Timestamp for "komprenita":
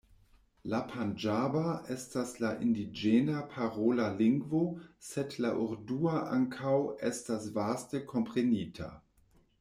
8.13-8.89